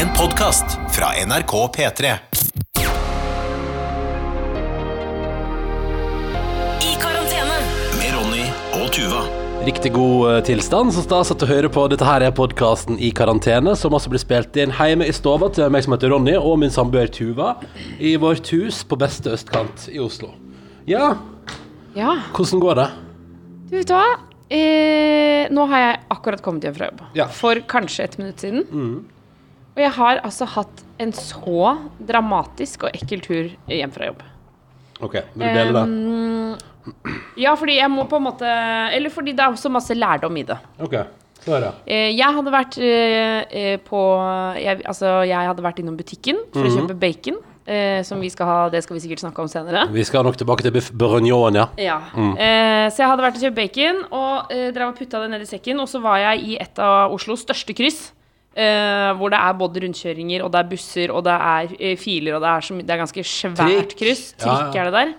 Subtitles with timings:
[0.00, 0.64] En podkast
[0.96, 2.12] fra NRK P3.
[6.82, 7.58] I karantene.
[7.98, 8.44] Med Ronny
[8.80, 9.22] og Tuva.
[9.66, 10.94] Riktig god eh, tilstand.
[10.96, 11.84] Så stas at du hører på.
[11.92, 15.68] Dette her er podkasten I karantene, som også blir spilt inn hjemme i stova til
[15.72, 17.54] meg som heter Ronny, og min samboer Tuva,
[18.00, 20.32] i vårt hus på beste østkant i Oslo.
[20.88, 21.14] Ja,
[21.94, 22.88] Ja, hvordan går det?
[23.70, 24.04] du vet hva?
[24.50, 27.02] Eh, nå har jeg akkurat kommet hjem fra jobb.
[27.18, 27.26] Ja.
[27.34, 28.64] For kanskje et minutt siden.
[29.80, 31.70] Og jeg har altså hatt en så
[32.04, 34.18] dramatisk og ekkel tur hjem fra jobb.
[35.00, 35.84] OK, vil du dele det?
[35.88, 36.98] Um,
[37.40, 38.50] ja, fordi jeg må på en måte
[38.92, 40.58] Eller fordi det er også masse lærdom i det.
[40.84, 40.98] OK,
[41.40, 41.70] så er det.
[41.88, 44.02] Eh, jeg hadde vært eh, eh, på
[44.60, 47.40] jeg, Altså, jeg hadde vært innom butikken for å kjøpe bacon.
[47.70, 49.86] Eh, som vi skal ha Det skal vi sikkert snakke om senere.
[49.94, 51.68] Vi skal nok tilbake til biff bourguignon, ja.
[51.80, 51.98] Ja.
[52.12, 55.48] Eh, så jeg hadde vært og kjøpt bacon og eh, drev og putta det ned
[55.48, 55.80] i sekken.
[55.80, 58.10] Og så var jeg i et av Oslos største kryss.
[58.56, 62.34] Eh, hvor det er både rundkjøringer, og det er busser, og det er uh, filer,
[62.34, 63.92] og det er, så, det er ganske svært Trikk.
[64.00, 64.24] kryss.
[64.40, 64.56] Ja, ja.
[64.58, 65.12] Trikk er det der.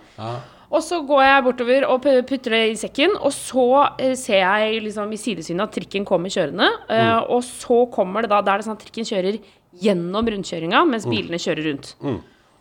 [0.71, 4.83] Og så går jeg bortover og putter det i sekken, og så uh, ser jeg
[4.83, 6.67] liksom i sidesynet at trikken kommer kjørende.
[6.91, 7.31] Mm.
[7.31, 9.39] Og så kommer det da Da er det sånn at trikken kjører
[9.81, 11.11] gjennom rundkjøringa mens Mm.
[11.15, 11.95] bilene kjører rundt.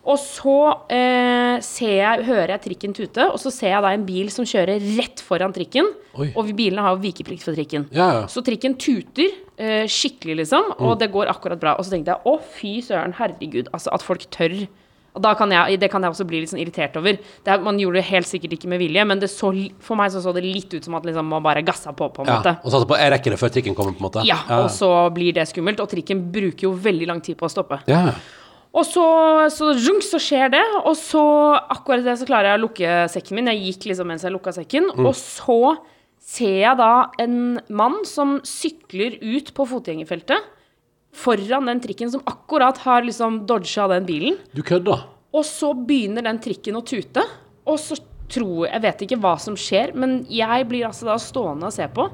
[0.01, 0.57] Og så
[0.89, 4.47] eh, ser jeg, hører jeg trikken tute, og så ser jeg da en bil som
[4.49, 5.91] kjører rett foran trikken.
[6.17, 6.31] Oi.
[6.33, 7.85] Og bilene har jo vikeplikt for trikken.
[7.93, 8.23] Ja, ja.
[8.31, 9.29] Så trikken tuter
[9.61, 11.75] eh, skikkelig, liksom, og det går akkurat bra.
[11.77, 14.63] Og så tenkte jeg å, fy søren, herregud, altså at folk tør.
[15.11, 17.21] Og da kan jeg, det kan jeg også bli litt sånn irritert over.
[17.45, 19.53] Det man gjorde det helt sikkert ikke med vilje, men det så,
[19.85, 22.25] for meg så, så det litt ut som at liksom, man bare gassa på, på
[22.25, 22.41] en ja.
[22.41, 22.57] måte.
[22.63, 24.25] Og satte på jeg rekker det før trikken kommer, på en måte.
[24.25, 27.53] Ja, og så blir det skummelt, og trikken bruker jo veldig lang tid på å
[27.53, 27.83] stoppe.
[27.91, 28.07] ja.
[28.71, 29.05] Og så,
[29.51, 31.21] så, så skjer det, og så
[31.73, 33.49] akkurat det så klarer jeg å lukke sekken min.
[33.51, 35.75] Jeg gikk liksom mens jeg lukka sekken, og så
[36.21, 40.47] ser jeg da en mann som sykler ut på fotgjengerfeltet
[41.11, 44.39] foran den trikken som akkurat har liksom dodga den bilen.
[44.55, 45.01] Du kødda?
[45.35, 47.23] Og så begynner den trikken å tute,
[47.67, 47.99] og så
[48.31, 51.83] tror Jeg vet ikke hva som skjer, men jeg blir altså da stående og se
[51.91, 52.05] på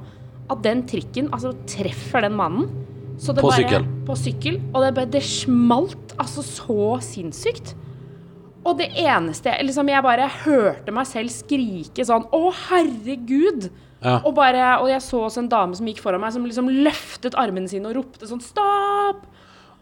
[0.50, 2.72] at den trikken altså treffer den mannen.
[3.18, 3.86] Så det På bare, sykkel?
[4.06, 4.60] På sykkel.
[4.74, 7.74] Og det, bare, det smalt altså så sinnssykt.
[8.68, 13.70] Og det eneste liksom Jeg bare hørte meg selv skrike sånn Å, herregud!
[14.04, 14.20] Ja.
[14.20, 17.38] Og, bare, og jeg så også en dame som gikk foran meg, som liksom løftet
[17.40, 19.24] armene sine og ropte sånn Stopp!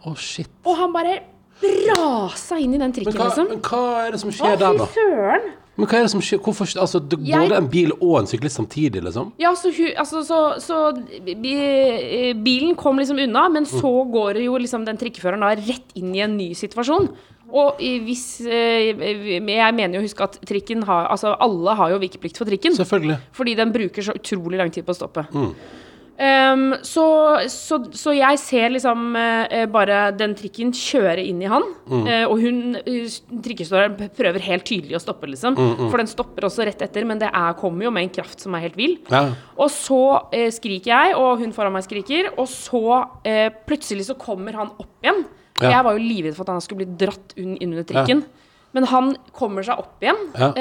[0.06, 0.52] Oh, shit.
[0.63, 1.17] Og han bare
[1.59, 3.47] rasa inn i den trikken, Men hva, liksom.
[3.50, 4.88] men hva er det som skjer der, da?
[4.88, 5.47] fy søren!
[5.75, 6.40] Men hva er det som skjer?
[6.40, 9.34] Hvorfor, altså, det går Jeg- det en bil og en syklist samtidig, liksom?
[9.38, 10.78] Ja, så, altså, så, så
[11.28, 16.14] eh, bilen kom liksom unna, men så går jo liksom den trikkeføreren da rett inn
[16.16, 17.09] i en ny situasjon.
[17.56, 22.00] Og hvis eh, Jeg mener jo å huske at trikken har Altså, alle har jo
[22.02, 22.74] vikeplikt for trikken.
[22.74, 23.19] Selvfølgelig.
[23.38, 25.28] Fordi den bruker så utrolig lang tid på å stoppe.
[26.16, 27.06] Um, så,
[27.52, 31.66] så, så jeg ser liksom uh, bare den trikken kjøre inn i han,
[32.08, 35.59] eh, og hun uh, trikkeståeren prøver helt tydelig å stoppe, liksom.
[35.81, 38.56] For den stopper også rett etter, men det er, kommer jo med en kraft som
[38.56, 38.96] er helt vill.
[39.12, 39.26] Ja.
[39.59, 40.02] Og så
[40.56, 43.03] skriker jeg, og hun foran meg skriker, og så
[43.68, 45.26] plutselig så kommer han opp igjen.
[45.59, 45.78] Ja.
[45.78, 48.24] Jeg var jo livredd for at han skulle bli dratt inn, inn under trikken.
[48.76, 50.20] Men han kommer seg opp igjen.
[50.36, 50.52] Ja.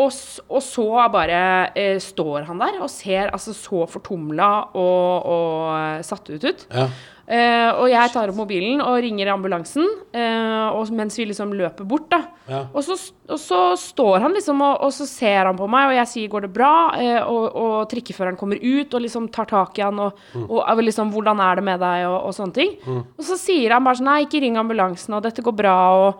[0.00, 0.18] Og,
[0.48, 1.40] og så bare
[1.78, 6.68] eh, står han der og ser altså så fortumla og, og satt ut ut.
[6.70, 6.90] Ja.
[7.30, 11.86] Eh, og jeg tar opp mobilen og ringer ambulansen, eh, og mens vi liksom løper
[11.86, 12.24] bort, da.
[12.50, 12.64] Ja.
[12.74, 12.96] Og, så,
[13.30, 16.32] og så står han liksom, og, og så ser han på meg, og jeg sier
[16.32, 20.18] 'går det bra?' Eh, og, trikkeføreren kommer ut og liksom tar tak i han og,
[20.34, 22.74] er liksom 'hvordan er det med deg?' og, sånne ting.
[22.90, 26.14] Og så sier han bare sånn 'nei, ikke ring ambulansen, og dette går bra', og,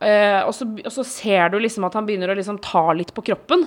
[0.00, 3.14] eh, og, så, og så ser du liksom at han begynner å liksom ta litt
[3.16, 3.66] på kroppen.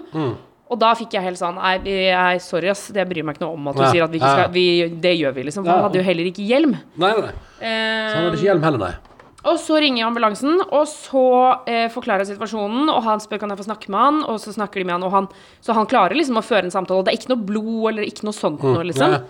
[0.69, 2.91] Og da fikk jeg helt sånn Nei, jeg, sorry, ass.
[2.93, 3.87] Det bryr meg ikke noe om at du Nei.
[3.89, 4.65] sier at vi ikke skal vi,
[5.01, 5.63] Det gjør vi, liksom.
[5.65, 6.75] For han hadde jo heller ikke hjelm.
[7.01, 7.31] Nei, nei.
[7.57, 8.91] Eh, Så han hadde ikke hjelm heller, nei.
[9.49, 11.23] og så ringer ambulansen, og så
[11.65, 14.53] eh, forklarer jeg situasjonen, og han spør kan jeg få snakke med han, og så
[14.53, 15.29] snakker de med han, og han
[15.65, 18.05] Så han klarer liksom å føre en samtale, og det er ikke noe blod eller
[18.05, 19.15] ikke noe sånt noe, liksom.
[19.17, 19.23] ja.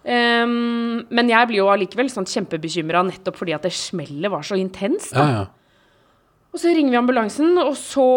[0.00, 4.56] Um, men jeg blir jo allikevel sånn kjempebekymra nettopp fordi at det smellet var så
[4.56, 5.12] intenst.
[5.12, 5.42] Ja, ja.
[6.50, 8.08] Og så ringer vi ambulansen, og så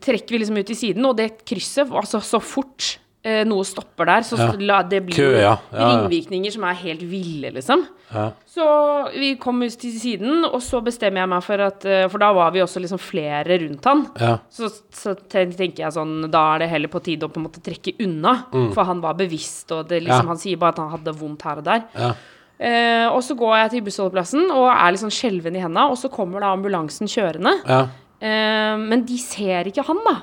[0.00, 2.94] trekker vi liksom ut i siden, og det krysset Altså, så fort
[3.28, 4.82] eh, noe stopper der, så Ja.
[4.88, 5.58] det blir Kø, ja.
[5.72, 5.88] Ja, ja.
[5.90, 7.82] ringvirkninger som er helt ville, liksom.
[8.14, 8.30] Ja.
[8.48, 8.64] Så
[9.12, 12.32] vi kom ut til siden, og så bestemmer jeg meg for at eh, For da
[12.32, 14.06] var vi også liksom flere rundt han.
[14.18, 14.38] Ja.
[14.48, 17.60] Så, så tenker jeg sånn Da er det heller på tide å på en måte
[17.60, 18.46] trekke unna.
[18.72, 20.24] For han var bevisst, og det liksom, Mm.
[20.24, 20.28] Ja.
[20.32, 22.14] han sier bare at han hadde vondt her og der.
[22.58, 25.98] Eh, og så går jeg til bussholdeplassen og er litt sånn skjelven i henda, og
[26.00, 27.58] så kommer da ambulansen kjørende.
[27.68, 27.86] ja.
[28.18, 30.16] Eh, men de ser ikke han, da.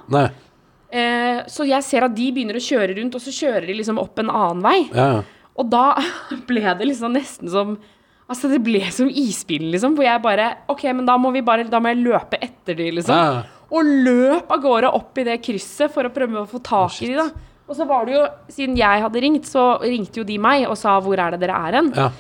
[0.92, 4.02] Eh, så jeg ser at de begynner å kjøre rundt, og så kjører de liksom
[4.02, 4.78] opp en annen vei.
[4.92, 5.22] Ja, ja.
[5.56, 5.86] Og da
[6.50, 7.78] ble det liksom nesten som
[8.26, 9.94] Altså, det ble som isbilen, liksom.
[9.94, 12.88] Hvor jeg bare OK, men da må vi bare Da må jeg løpe etter de,
[12.98, 13.14] liksom.
[13.14, 13.44] Ja.
[13.70, 17.12] Og løp av gårde opp i det krysset for å prøve å få tak i
[17.12, 17.28] de, da.
[17.66, 18.24] Og så var det jo,
[18.54, 21.58] siden jeg hadde ringt, så ringte jo de meg og sa 'hvor er det dere
[21.68, 21.96] er hen'?
[21.96, 22.12] Ja.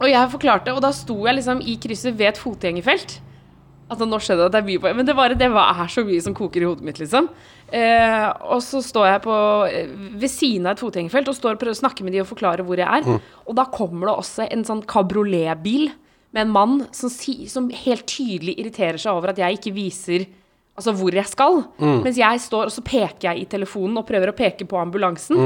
[0.00, 3.20] Og jeg forklarte, og da sto jeg liksom i krysset ved et fotgjengerfelt.
[3.84, 5.90] Altså, nå skjønner jeg at det er mye på Men det, bare, det var, er
[5.92, 7.28] så mye som koker i hodet mitt, liksom.
[7.68, 9.36] Eh, og så står jeg på,
[9.68, 9.88] eh,
[10.20, 12.64] ved siden av et fotgjengerfelt og står og prøver å snakke med de og forklare
[12.64, 13.20] hvor jeg er.
[13.46, 15.92] Og da kommer det også en sånn kabrioletbil
[16.34, 20.26] med en mann som, som helt tydelig irriterer seg over at jeg ikke viser
[20.76, 21.60] Altså hvor jeg skal.
[21.78, 25.38] Mens jeg står og så peker jeg i telefonen og prøver å peke på ambulansen.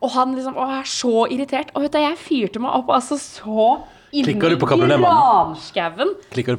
[0.00, 1.74] Og han liksom å, er så irritert.
[1.76, 3.74] Og vet du, jeg fyrte meg opp altså så
[4.12, 6.10] Klikker du på inni granskauen.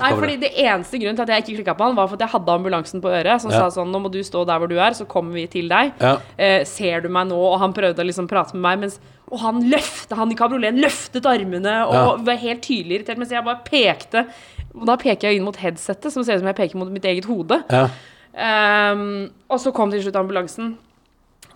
[0.01, 2.23] Nei, fordi det eneste grunnen til at jeg ikke klikka på han, var for at
[2.25, 3.59] jeg hadde ambulansen på øret, som Ja.
[3.69, 5.91] sa sånn Nå må du stå der hvor du er, så kommer vi til deg.
[6.01, 6.15] Ja.
[6.37, 7.37] Eh, ser du meg nå?
[7.37, 8.99] Og han prøvde å liksom prate med meg, mens
[9.33, 12.15] Og han løftet, han i kabrioleten løftet armene og Ja.
[12.17, 14.27] var helt tydelig irritert, mens jeg bare pekte
[14.73, 17.05] Og da peker jeg inn mot headsetet, som ser ut som jeg peker mot mitt
[17.05, 17.59] eget hode.
[17.69, 17.85] Ja.
[18.33, 20.73] Um, og så kom til slutt ambulansen.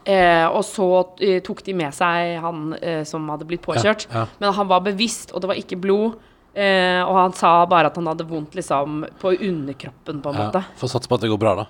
[0.07, 0.85] Eh, og så
[1.19, 4.05] eh, tok de med seg han eh, som hadde blitt påkjørt.
[4.07, 4.37] Ja, ja.
[4.39, 6.15] Men han var bevisst, og det var ikke blod.
[6.55, 10.61] Eh, og han sa bare at han hadde vondt liksom på underkroppen, på en måte.
[10.63, 11.67] Ja, Får satse på at det går bra, da.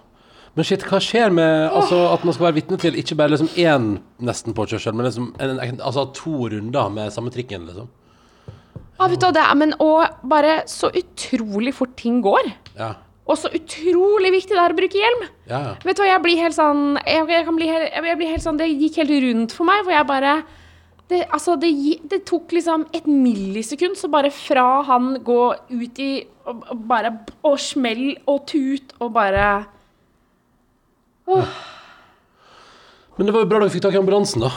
[0.57, 3.49] Men shit, hva skjer med altså, at man skal være vitne til ikke bare liksom
[3.61, 3.89] én
[4.25, 7.89] nesten-påkjørsel, men liksom en, en, altså to runder med samme trikken, liksom?
[8.97, 12.49] Ja, vet du, det men og bare så utrolig fort ting går.
[12.77, 12.95] Ja.
[13.27, 15.25] Og så utrolig viktig det er å bruke hjelm.
[15.49, 15.59] Ja.
[15.83, 18.43] Vet du hva, jeg blir helt sånn Jeg, jeg kan bli helt, jeg blir helt
[18.43, 20.33] sånn Det gikk helt rundt for meg, hvor jeg bare
[21.07, 21.69] det, altså, det,
[22.11, 25.39] det tok liksom et millisekund, så bare fra han gå
[25.71, 26.09] ut i
[26.47, 27.13] og, og bare
[27.47, 29.45] Og smell og tut og bare
[31.27, 34.51] Men det var jo bra dere fikk tak i ambulansen, da.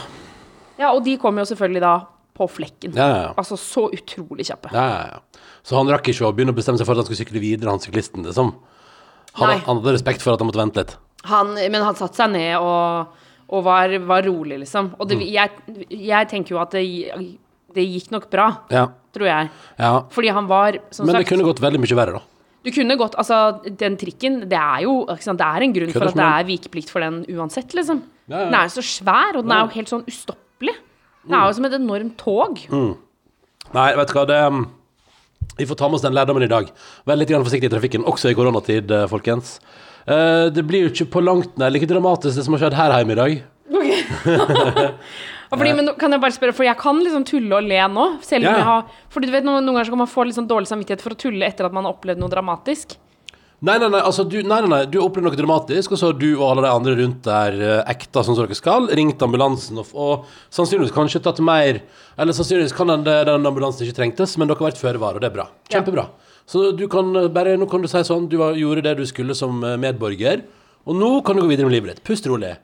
[0.79, 1.95] Ja, og de kom jo selvfølgelig da
[2.41, 2.97] på flekken.
[2.97, 3.31] Ja, ja, ja.
[3.37, 4.73] Altså så utrolig kjappe.
[4.73, 5.47] ja, ja, ja.
[5.63, 7.69] Så han rakk ikke å begynne å bestemme seg for at han skulle sykle videre,
[7.69, 8.55] han syklisten, liksom.
[9.37, 10.95] Han, han hadde respekt for at han måtte vente litt.
[11.29, 13.11] Han, men han satte seg ned og,
[13.53, 14.89] og var, var rolig, liksom.
[14.97, 15.21] Og Mm.
[15.29, 15.51] jeg,
[16.09, 16.81] jeg tenker jo at det,
[17.77, 18.87] det gikk nok bra, Ja.
[19.13, 19.49] tror jeg.
[19.77, 19.93] ja.
[20.09, 22.23] Fordi han var, som Men det kunne gått veldig mye verre, da.
[22.63, 26.05] Du kunne gått, altså Den trikken, det er jo sant, Det er en grunn for
[26.09, 28.01] at det er vikeplikt for den uansett, liksom.
[28.29, 30.75] Den er jo så svær, og den er jo helt sånn ustoppelig.
[31.27, 32.61] Den er jo som et enormt tog.
[32.71, 32.93] Mm.
[33.75, 34.63] Nei, vet du hva, det um,
[35.59, 36.69] Vi får ta med oss den lærdommen i dag.
[37.05, 39.59] Vær litt grann forsiktig i trafikken, også i koronatid, eh, folkens.
[40.07, 42.95] Eh, det blir jo ikke på langt nær like dramatisk det som har skjedd her
[42.99, 43.41] hjemme i dag.
[45.51, 45.59] Okay.
[45.59, 48.05] fordi, men kan jeg bare spørre, for jeg kan liksom tulle og le nå.
[48.23, 48.57] Selv om Ja.
[48.59, 50.69] jeg har Fordi du vet, noen, noen ganger så kan man få litt sånn dårlig
[50.69, 52.95] samvittighet for å tulle etter at man har opplevd noe dramatisk.
[53.61, 56.31] Nei, nei, nei, altså du, nei, nei, du opplevde noe dramatisk, og så har du
[56.31, 59.91] og alle de andre rundt der eh, ekta sånn som dere skal, ringt ambulansen og,
[59.93, 61.83] og sannsynligvis kanskje tatt mer
[62.17, 65.21] Eller sannsynligvis kan den, den ambulansen ikke trengtes, men dere har vært føre var, og
[65.21, 65.45] det er bra.
[65.69, 66.07] Kjempebra.
[66.49, 69.05] Så du kan eh, bare, nå kan du si sånn, du var, gjorde det du
[69.05, 70.41] skulle som eh, medborger,
[70.89, 72.05] og nå kan du gå videre med livet ditt.
[72.09, 72.55] Pust rolig.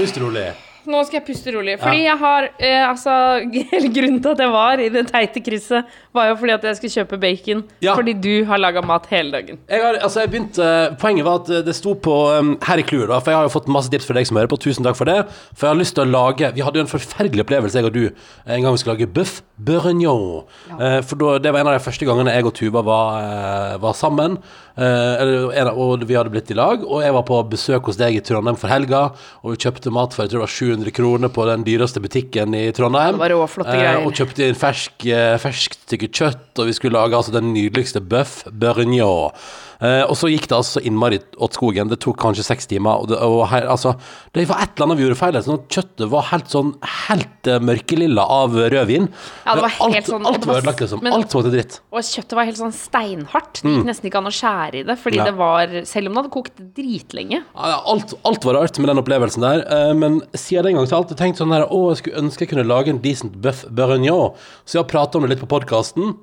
[0.00, 0.48] Pust rolig.
[0.86, 1.74] Nå skal jeg puste rolig.
[1.80, 3.12] Fordi jeg har eh, Altså,
[3.72, 6.78] hele grunnen til at jeg var i det teite krysset, var jo fordi at jeg
[6.78, 7.62] skulle kjøpe bacon.
[7.84, 7.96] Ja.
[7.98, 9.60] Fordi du har laga mat hele dagen.
[9.68, 10.68] Jeg har, altså jeg begynte,
[11.00, 13.70] Poenget var at det sto på um, Her i clouet, for jeg har jo fått
[13.72, 14.60] masse tips fra deg som hører på.
[14.62, 15.18] Tusen takk for det.
[15.54, 17.96] For jeg har lyst til å lage Vi hadde jo en forferdelig opplevelse, jeg og
[17.96, 20.46] du, en gang vi skulle lage bøff bourgognon.
[20.70, 20.78] Ja.
[20.78, 23.76] Uh, for da, det var en av de første gangene jeg og Tuva var, uh,
[23.82, 24.38] var sammen.
[24.78, 26.84] Uh, og vi hadde blitt i lag.
[26.86, 29.08] Og jeg var på besøk hos deg i Trondheim for helga,
[29.42, 32.54] og vi kjøpte mat for jeg tror det var 700 kroner på den dyreste butikken
[32.56, 33.16] i Trondheim.
[33.16, 34.02] Det var råflotte greier.
[34.04, 38.00] og kjøpte inn fersk, eh, ferskt stykke kjøtt, og vi skulle lage altså den nydeligste
[38.04, 39.32] bøff bourguignon.
[39.80, 41.86] Eh, og så gikk det altså innmari åt skogen.
[41.88, 42.98] Det tok kanskje seks timer.
[43.04, 43.92] Og det, og her, altså,
[44.34, 45.38] det var et eller annet vi gjorde feil.
[45.46, 46.72] Sånn kjøttet var helt sånn
[47.08, 49.06] helt eh, mørkelilla av rødvin.
[49.46, 51.02] Ja, det var helt alt, sånn- alt var ødelagt, liksom.
[51.02, 51.78] men- alt smakte dritt.
[51.92, 53.62] Og kjøttet var helt sånn steinhardt.
[53.62, 54.98] Det gikk nesten ikke an å skjære i det.
[54.98, 55.24] Fordi Ja.
[55.30, 57.42] det var Selv om det hadde kokt dritlenge.
[57.54, 60.96] Ja, Alt, alt var rart med den opplevelsen der, Uh, men siden den gang så
[60.96, 63.32] har jeg alltid tenkt sånn her Å, jeg skulle ønske jeg kunne lage en decent
[63.40, 64.34] bøff bourguignon.
[64.66, 66.16] Så jeg har pratet om det litt på podkasten.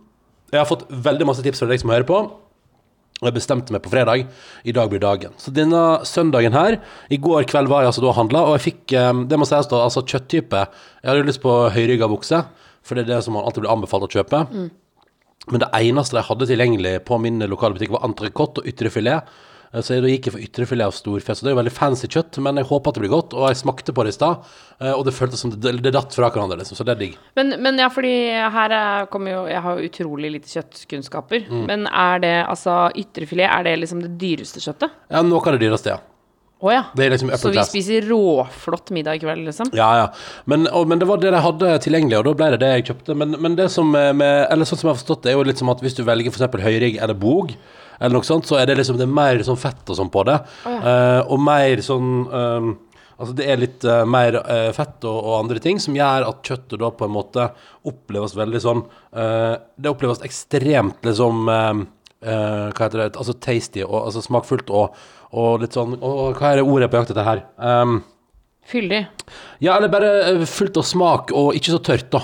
[0.52, 2.32] Jeg har fått veldig masse tips fra deg som hører på.
[3.22, 4.26] Og jeg bestemte meg på fredag.
[4.68, 5.36] I dag blir dagen.
[5.40, 8.66] Så denne søndagen her I går kveld var jeg altså da og handla, og jeg
[8.66, 10.66] fikk eh, Det må sies da, altså kjøtttype.
[11.02, 12.42] Jeg hadde lyst på høyrygga bukse,
[12.86, 14.44] for det er det som man alltid blir anbefalt å kjøpe.
[15.46, 19.30] Men det eneste de hadde tilgjengelig på min lokale butikk, var entrecôte og ytrefilet.
[19.84, 21.36] Så da gikk jeg for ytrefilet av storfe.
[21.36, 23.36] Så det er jo veldig fancy kjøtt, men jeg håper at det blir godt.
[23.36, 24.46] Og jeg smakte på det i stad,
[24.80, 26.78] eh, og det føltes som det, det datt fra hverandre, liksom.
[26.80, 27.18] Så det er digg.
[27.36, 31.48] Men, men ja, fordi her er- kommer jo Jeg har jo utrolig lite kjøttkunnskaper.
[31.50, 31.66] Mm.
[31.68, 34.92] Men er det altså ytrefilet Er det liksom det dyreste kjøttet?
[35.12, 36.00] Ja, noe av det dyreste, ja.
[36.66, 36.84] Å ja.
[36.96, 39.74] Det er liksom Så vi spiser råflott middag i kveld, liksom?
[39.76, 40.06] Ja, ja.
[40.50, 42.86] Men, og, men det var det de hadde tilgjengelig, og da ble det det jeg
[42.90, 43.18] kjøpte.
[43.22, 45.48] Men, men det som eh, med, Eller sånn som jeg har forstått det, er jo
[45.50, 46.64] litt som at hvis du velger f.eks.
[46.64, 47.52] høyrigg eller bog,
[48.00, 50.26] eller noe sånt, så er det liksom det er mer sånn fett og sånn på
[50.28, 50.40] det.
[50.66, 52.76] Eh, og mer sånn um,
[53.16, 56.42] Altså det er litt uh, mer uh, fett og, og andre ting som gjør at
[56.44, 57.46] kjøttet da på en måte
[57.88, 58.82] oppleves veldig sånn
[59.16, 61.84] Det oppleves ekstremt liksom eh,
[62.26, 63.08] eh, Hva heter det?
[63.14, 64.98] Altså tasty og altså smakfullt og,
[65.38, 67.44] og litt sånn og, Hva er det ordet på jakt etter her?
[67.56, 68.00] Um,
[68.66, 69.04] Fyldig.
[69.62, 72.24] ja, eller bare fullt av smak og ikke så tørt, da.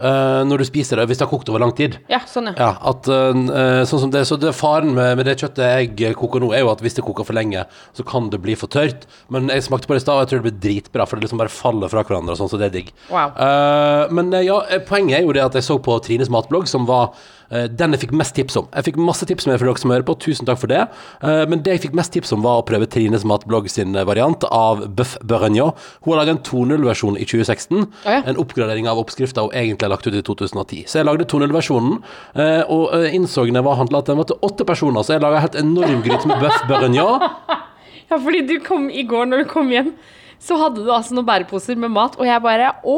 [0.00, 1.98] Eh, når du spiser det, hvis det har kokt over lang tid.
[2.08, 2.54] Ja, sånn, ja.
[2.56, 5.60] Ja, at uh, sånn som det, så det Faren med, med det kjøttet
[6.00, 7.66] jeg koker nå, er jo at hvis det koker for lenge,
[7.96, 9.04] så kan det bli for tørt.
[9.32, 11.28] Men jeg smakte på det i stad, og jeg tror det blir dritbra, for det
[11.28, 12.94] liksom bare faller fra hverandre, og sånn, så det er digg.
[13.12, 13.36] Wow.
[13.36, 14.56] Uh, men ja,
[14.88, 17.12] poenget er jo det at jeg så på Trines matblogg, som var
[17.50, 18.68] den jeg fikk mest tips om.
[18.70, 20.84] Jeg fikk masse tips med for dere som hører på, tusen takk for det.
[21.26, 24.06] Eh, men det jeg fikk mest tips om, var å prøve Trines matblogg sin eh,
[24.06, 25.72] variant av Bøff Bourguignon.
[26.04, 27.86] Hun har laga en 2.0-versjon i 2016.
[28.04, 28.20] ja.
[28.30, 30.84] En oppgradering av oppskrifta hun egentlig har lagt ut i 2010.
[30.90, 31.98] Så jeg lagde 2.0-versjonen,
[32.36, 35.16] eh, og eh, innså når jeg var handla at den var til åtte personer, så
[35.16, 37.26] jeg laga helt enorm gryte med Bøff Bourguignon.
[38.10, 39.92] Ja, fordi du kom i går når du kom hjem,
[40.40, 42.94] så hadde du altså noen bæreposer med mat, og jeg bare Å,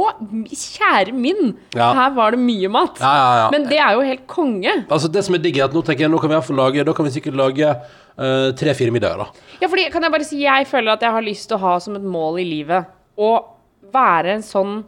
[0.46, 1.56] kjære min!
[1.74, 1.88] Ja.
[1.96, 3.00] Her var det mye mat.
[3.02, 3.48] Ja, ja.
[3.50, 4.76] Men det er jo helt konge.
[4.86, 6.94] Altså Det som er digg, er at nå tenker jeg, nå kan vi lage Da
[6.94, 9.48] kan vi sikkert lage eh, tre-fire middager, da.
[9.58, 11.74] Ja, fordi kan jeg bare si Jeg føler at jeg har lyst til å ha
[11.82, 12.86] som et mål i livet
[13.18, 13.32] å
[13.92, 14.78] være en sånn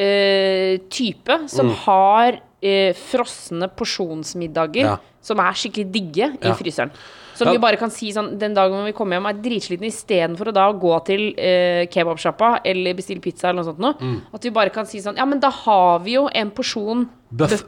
[0.00, 1.74] uh, type som Mm.
[1.84, 6.92] har uh, frosne porsjonsmiddager som er skikkelig digge i fryseren.
[7.40, 7.52] Som Ja.
[7.56, 10.66] vi bare kan si sånn den dagen vi kommer hjem er dritsliten, istedenfor å da
[10.76, 13.94] gå til eh, kebabsjappa eller bestille pizza eller noe sånt noe.
[14.00, 14.18] Mm.
[14.36, 17.62] At vi bare kan si sånn Ja, men da har vi jo en porsjon Bøff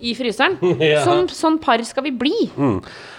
[0.00, 0.58] i fryseren.
[0.86, 1.02] Ja.
[1.06, 2.34] Som sånn par skal vi bli.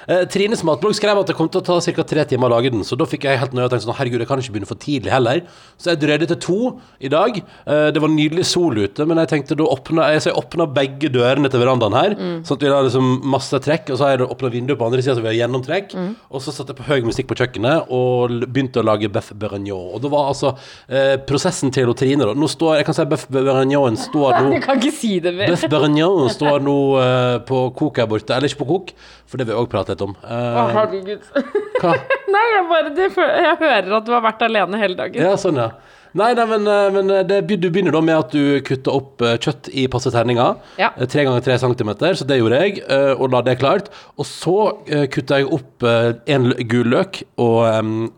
[0.07, 2.03] Eh, Trines matblogg skrev at det kom til å ta ca.
[2.07, 4.21] tre timer å lage den, så da fikk jeg helt nøye og tenkte sånn herregud,
[4.23, 5.41] jeg kan ikke begynne for tidlig heller.
[5.75, 6.59] Så jeg drøyde til to
[7.03, 7.39] i dag.
[7.67, 10.67] Eh, det var nydelig sol ute, men jeg tenkte da åpna jeg, så jeg åpna
[10.77, 12.15] begge dørene til verandaen her,
[12.47, 15.03] sånn at vi har liksom masse trekk, og så har jeg åpna vinduet på andre
[15.03, 15.95] sida så vi har gjennomtrekk,
[16.31, 19.91] og så satte jeg på høy musikk på kjøkkenet og begynte å lage bøff bourgnon.
[19.97, 20.53] Og det var altså
[20.87, 22.35] eh, prosessen til Trine, da.
[22.37, 25.51] Nå står Jeg kan si bøff bourgnon står nå Du kan ikke si det mer.
[25.53, 28.33] Bøff bourguignon står nå uh, på kok her borte.
[28.35, 28.95] Eller ikke på kok,
[29.27, 30.15] for det vil jeg òg prate litt om.
[30.23, 31.27] Å, Eh, herregud.
[31.81, 31.93] hva?
[32.33, 35.21] Nei, jeg bare det, Jeg hører at du har vært alene hele dagen.
[35.23, 35.69] Ja, sånn, ja.
[36.17, 39.69] Nei, nei, men, eh, men det, du begynner da med at du kutter opp kjøtt
[39.77, 40.57] i passe terninger.
[40.81, 40.89] Ja.
[40.97, 42.81] Tre ganger tre centimeter, så det gjorde jeg,
[43.17, 43.91] og la det klart.
[44.17, 44.55] Og så
[44.87, 47.59] kutter kutta jeg opp en gul løk og,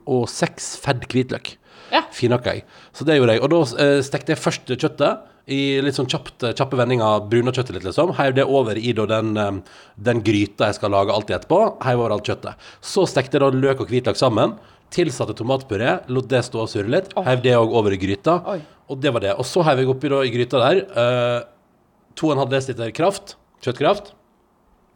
[0.08, 1.56] og seks fedd hvitløk.
[1.90, 2.04] Ja.
[2.14, 2.64] Finhakka jeg.
[2.94, 3.44] Så det gjorde jeg.
[3.44, 7.88] Og da stekte jeg først kjøttet i litt sånn kjapt, kjappe vendinger, bruna kjøttet litt,
[7.88, 8.14] liksom.
[8.20, 9.62] Heiv det over i da den,
[9.98, 11.62] den gryta jeg skal lage alltid etterpå.
[11.86, 12.70] Heiv over alt kjøttet.
[12.86, 14.58] Så stekte jeg da løk og hvitløk sammen.
[14.94, 17.12] Tilsatte tomatpuré, lot det stå og surre litt.
[17.28, 18.40] Heiv det òg over i gryta.
[18.56, 18.60] Oi.
[18.90, 19.36] Og det var det.
[19.38, 21.42] Og så heiv jeg oppi da i gryta der eh,
[22.20, 23.36] 2,5 dl kraft.
[23.64, 24.14] Kjøttkraft.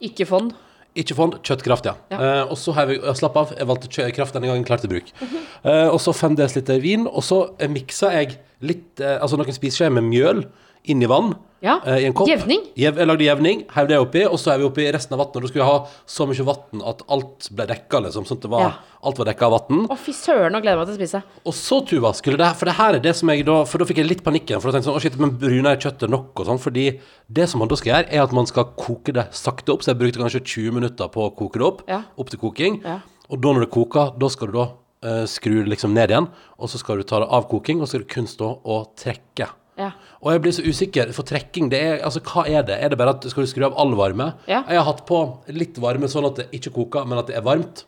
[0.04, 0.56] Ikke fond.
[0.94, 1.96] Ikke fond, kjøttkraft, ja.
[2.14, 2.18] Ja.
[2.22, 4.92] Eh, og så har jeg, jeg slapp av, jeg valgte kraft denne gangen klar til
[4.92, 5.08] bruk.
[5.24, 9.54] Eh, og så 5 dl vin, og så eh, miksa jeg litt, eh, altså noen
[9.56, 10.46] spiseskjeer med mjøl
[10.92, 11.30] inn i vann.
[11.64, 11.78] Ja.
[11.88, 12.28] eh, I en kopp.
[12.28, 12.60] Jevning.
[12.76, 15.46] Jev, jeg lagde jevning, heiv det oppi, og så er vi oppi resten av vannet.
[15.46, 18.26] Da skulle jeg ha så mye vann at alt ble dekka, liksom.
[18.28, 18.72] Sånn at det var, Ja.
[19.08, 19.86] alt var dekka av vann.
[19.88, 21.22] Å, fy søren, nå gleder jeg meg til å spise.
[21.48, 23.86] Og så, Tuva, skulle det For det her er det som jeg da For da
[23.86, 24.60] fikk jeg litt panikken.
[24.60, 26.60] For da tenkte jeg sånn, å shit, men bruner kjøttet nok og sånn?
[26.60, 27.00] Fordi
[27.32, 29.84] det som man da skal gjøre, er at man skal koke det sakte opp.
[29.88, 31.84] Så jeg brukte kanskje 20 minutter på å koke det opp.
[31.88, 32.04] Ja.
[32.20, 32.82] Opp til koking.
[32.84, 33.00] Ja.
[33.32, 34.68] Og da når det koker, da skal du da
[35.04, 36.30] eh, skru liksom ned igjen.
[36.58, 38.94] Og så skal du ta det av koking, og så skal du kun stå og
[39.00, 39.50] trekke.
[39.80, 39.90] Ja.
[40.22, 42.78] Og jeg blir så usikker, for trekking, det er Altså, hva er det?
[42.78, 44.34] Er det bare at skal du skru av all varme?
[44.48, 44.62] Ja.
[44.70, 47.46] Jeg har hatt på litt varme sånn at det ikke koker, men at det er
[47.46, 47.86] varmt.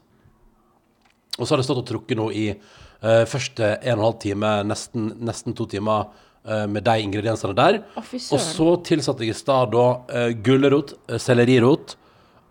[1.38, 4.22] Og så har det stått og trukket nå i uh, første en og en halv
[4.24, 6.14] time, nesten, nesten to timer,
[6.46, 7.80] Uh, med de ingrediensene der.
[7.98, 11.96] Å, og så tilsatte jeg i stad da uh, gulrot, sellerirot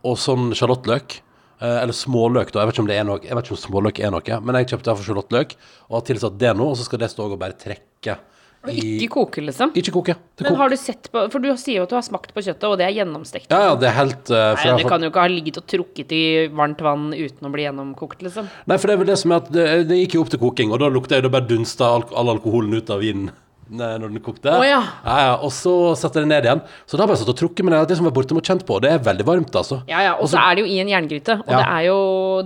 [0.02, 1.21] og sånn sjalottløk.
[1.61, 2.62] Eh, eller småløk, da.
[2.62, 4.61] Jeg vet ikke om det er noe Jeg vet ikke om småløk er noe, men
[4.61, 5.56] jeg kjøpte derfor sjalottløk
[5.88, 8.16] og har tilsatt det nå, og så skal det stå og bare trekke
[8.64, 9.75] Og ikke koke, liksom.
[9.76, 10.16] Ikke koke.
[10.38, 12.44] Det Men har du sett på For du sier jo at du har smakt på
[12.46, 13.50] kjøttet, og det er gjennomstekt.
[13.52, 16.14] Ja, ja, det er helt uh, Nei, det kan jo ikke ha ligget og trukket
[16.16, 18.49] i varmt vann uten å bli gjennomkokt, liksom.
[18.70, 20.42] Nei, for det er vel det som er at det, det gikk jo opp til
[20.46, 23.32] koking, og da lukta jeg det bare dunsta all, all alkoholen ut av vinen.
[23.71, 24.52] Når den kokte.
[24.52, 24.80] Oh, ja.
[25.04, 26.61] Ja, ja, Og så satte jeg det ned igjen.
[26.85, 27.97] Så da har jeg bare satt og trukket med det.
[27.97, 29.80] Som var bortimot kjent på, det er veldig varmt, altså.
[29.90, 30.12] Ja, ja.
[30.21, 31.99] Og så er det jo i en jerngryte, og det er jo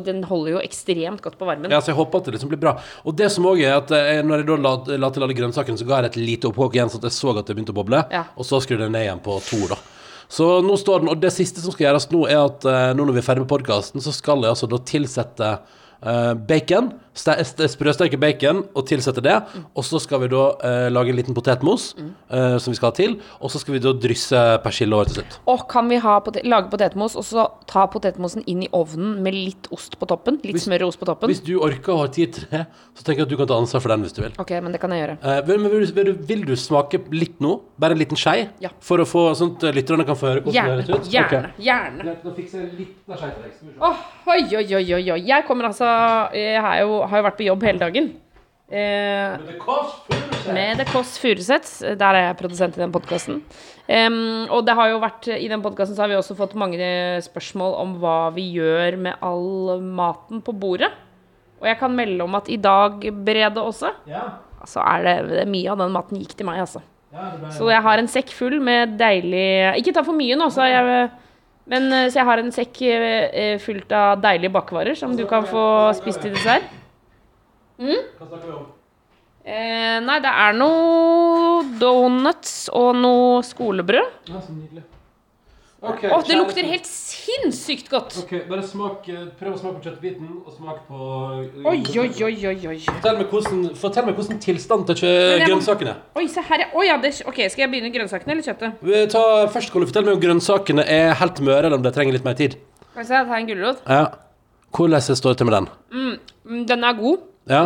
[0.06, 1.70] Den holder jo ekstremt godt på varmen.
[1.72, 2.76] Ja, så jeg håper at det liksom blir bra.
[3.04, 5.80] Og det som òg er at jeg, når jeg da la, la til alle grønnsakene,
[5.80, 7.74] så ga jeg det et lite oppkok igjen, så at jeg så at det begynte
[7.74, 8.04] å boble.
[8.38, 9.80] Og så skrudde jeg ned igjen på to, da.
[10.28, 13.06] Så nå står den, og det siste som skal gjøres nå, er at eh, nå
[13.08, 15.52] når vi er ferdig med podkasten, så skal jeg altså da tilsette
[16.04, 19.36] uh, bacon, ste- steker bacon og tilsette det.
[19.74, 22.96] Og så skal vi da eh, lage en liten potetmos eh, som vi skal ha
[22.98, 23.16] til.
[23.42, 25.38] Og så skal vi da drysse persille over til slutt.
[25.50, 29.34] Og kan vi ha pote lage potetmos, og så ta potetmosen inn i ovnen med
[29.36, 30.38] litt ost på toppen?
[30.46, 31.30] Litt smør og ost på toppen?
[31.32, 33.58] Hvis du orker og har tid til det, så tenker jeg at du kan ta
[33.60, 34.34] ansvar for den hvis du vil.
[34.42, 35.18] Ok, men det kan jeg gjøre.
[35.22, 37.56] Eh, vil, vil, du- vil, du, vil du smake litt nå?
[37.78, 38.48] Bare en liten skei?
[38.62, 38.70] Ja.
[38.82, 40.78] For å få sånn at lytterne kan få høre hvordan Gjerne.
[40.82, 41.12] det høres ut?
[41.14, 41.52] Gjerne.
[41.54, 41.62] Ok.
[41.68, 42.14] Gjerne.
[42.24, 43.84] Da fikser jeg litt av skei til deg.
[44.28, 45.20] Oi, oi, oi, oi, oi.
[45.28, 45.86] Jeg kommer altså
[46.34, 48.10] Jeg har jo, har jo vært på jobb hele dagen.
[48.68, 49.38] Eh,
[50.52, 51.78] med The Kåss Furuseths.
[51.96, 53.40] Der er jeg produsent i den podkasten.
[54.52, 56.76] og det har jo vært I den podkasten så har vi også fått mange
[57.24, 60.92] spørsmål om hva vi gjør med all maten på bordet.
[61.60, 64.38] Og jeg kan melde om at i dag, Brede også, Ja.
[64.66, 66.82] så er det, det er mye av den maten gikk til meg, altså.
[67.12, 67.50] Ja, ble...
[67.56, 71.10] Så jeg har en sekk full med deilig Ikke ta for mye nå, så jeg
[71.68, 72.78] men eh, så jeg har en sekk
[73.64, 76.64] fullt av deilige bakvarer som du kan få spist til dessert.
[77.78, 78.66] Hva snakker vi om?
[79.48, 84.08] Eh, nei, det er noe donuts og noe skolebrød.
[84.28, 84.82] Ja, så nydelig.
[85.78, 88.16] Åh, det lukter helt sinnssykt godt!
[88.24, 90.98] Ok, bare smak, eh, prøv å smake på kjøttbiten, og smak på
[91.70, 92.78] Oi, oi, oi, oi, oi.
[92.88, 95.94] Fortell meg hvordan, fortell meg hvordan tilstand til jeg grønnsakene.
[96.18, 96.68] Oi, se her, ja.
[96.74, 98.82] Oi, ja, det, ok, skal jeg begynne grønnsakene eller kjøttet?
[98.82, 101.94] Vi tar- Først kan du fortelle meg om grønnsakene er helt møre, eller om de
[101.94, 102.58] trenger litt mer tid.
[102.90, 103.84] Skal vi se, tar en gulrot.
[103.86, 104.02] Ja.
[104.74, 105.68] Hvordan står det til med den?
[105.94, 107.22] Mm, Den er god.
[107.48, 107.62] Ja,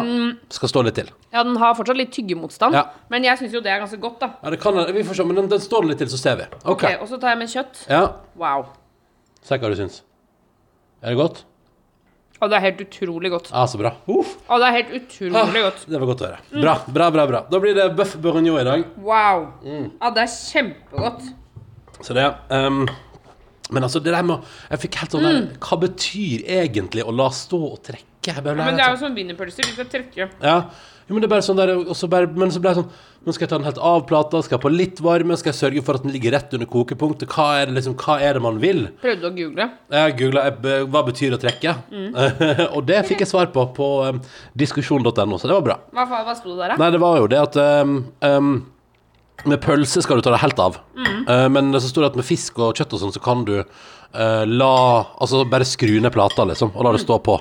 [0.54, 1.08] skal stå litt til.
[1.32, 2.84] Ja, den har fortsatt litt tyggemotstand, Ja.
[3.10, 4.28] men jeg syns jo det er ganske godt, da.
[4.42, 6.46] Ja, det kan, vi får se, men den, den står litt til, så ser vi.
[6.64, 6.84] Ok.
[6.84, 7.86] Ok, Og så tar jeg med kjøtt.
[7.90, 8.04] Ja,
[8.38, 8.66] Wow.
[9.42, 10.02] Se hva du syns.
[11.02, 11.42] Er det godt?
[12.42, 13.50] Og det er helt utrolig godt.
[13.52, 13.92] Ja, så bra.
[14.10, 14.32] Uff.
[14.50, 15.84] Og det er helt utrolig godt.
[15.86, 16.38] Det var godt å høre.
[16.62, 17.26] Bra, bra, bra.
[17.30, 17.40] bra.
[17.50, 18.84] Da blir det bøff bourgognon i dag.
[18.98, 19.44] Wow.
[19.62, 19.84] Mm.
[20.00, 21.28] Ja, det er kjempegodt.
[22.02, 22.88] Så det ehm,
[23.70, 27.12] Men altså, det der med å Jeg fikk helt sånn der Hva betyr egentlig å
[27.14, 28.08] la stå og trekke?
[28.30, 28.56] Mm.
[28.56, 29.66] Men det er jo sånn wienerpølser.
[29.66, 30.28] Vi skal trekke.
[30.42, 30.56] Ja.
[31.08, 31.72] Jo, men det er bare sånn der
[32.08, 34.56] bare, Men så ble det sånn Nå skal jeg ta den helt av plata, skal
[34.56, 37.30] jeg på litt varme, skal jeg sørge for at den ligger rett under kokepunktet.
[37.30, 38.80] Hva er det liksom, hva er det man vil?
[38.98, 39.66] Prøvde å google.
[39.94, 40.42] Jeg googla
[40.90, 42.08] hva betyr å trekke, Mm.
[42.74, 44.18] og det fikk jeg svar på på um,
[44.58, 45.76] diskusjon.no, så det var bra.
[45.94, 46.80] Hva, hva sto det der, da?
[46.82, 47.94] Nei, det var jo det at um,
[48.26, 48.50] um,
[49.46, 50.82] Med pølse skal du ta det helt av.
[50.98, 51.22] Mm.
[51.30, 53.60] Uh, men så står det at med fisk og kjøtt og sånn, så kan du
[53.62, 54.74] uh, la
[55.22, 57.38] Altså bare skru ned plata, liksom, og la det stå på.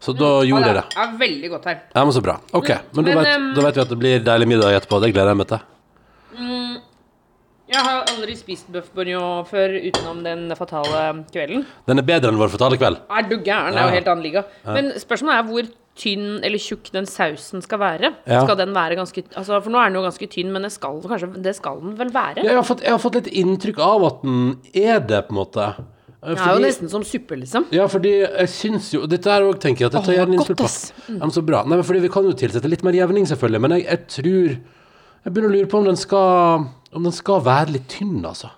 [0.00, 0.86] Så da gjorde jeg det.
[0.96, 1.82] Ja, veldig godt her.
[1.92, 2.38] Ja, men så bra.
[2.56, 5.00] Ok, men, da, Men, vet, um, da vet vi at det blir deilig middag etterpå.
[5.04, 5.66] Det gleder jeg meg til.
[7.70, 11.62] Jeg har aldri spist bøff bourguignon før utenom den fatale kvelden.
[11.86, 12.98] Den er bedre enn vår fatale kveld.
[13.06, 13.76] Er du gæren?
[13.76, 14.42] Det er jo helt annen liga.
[14.66, 15.68] Men spørsmålet er hvor
[16.00, 18.10] tynn eller tjukk den sausen skal være.
[18.24, 18.42] Ja.
[18.42, 20.98] Skal den være ganske altså, For nå er den jo ganske tynn, men det skal,
[21.04, 22.42] kanskje, det skal den vel være?
[22.42, 25.40] Jeg har, fått, jeg har fått litt inntrykk av at den er det, på en
[25.42, 25.70] måte.
[26.20, 27.64] Uh, Det er jo nesten som suppe, liksom.
[27.72, 30.58] Ja, fordi jeg syns jo Dette her òg tenker jeg at tar Åh, gjerne innspill
[30.60, 30.66] på.
[30.68, 30.92] ass.
[31.08, 31.62] Ja, men så bra.
[31.64, 34.50] Nei, men fordi vi kan jo tilsette litt mer jevning, selvfølgelig, men jeg, jeg tror
[35.24, 38.50] Jeg begynner å lure på om den skal Om den skal være litt tynn, altså.